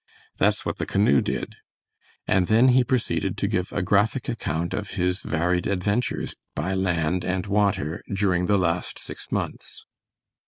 [0.39, 1.57] "That's what the canoe did,"
[2.25, 7.23] and then he proceeded to give a graphic account of his varied adventures by land
[7.23, 9.85] and water during the last six months.